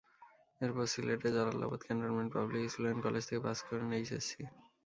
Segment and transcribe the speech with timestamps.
[0.61, 4.41] এরপর সিলেটের Jalalabad cantonment public school and college থেকে পাস করেন এইচএসসি।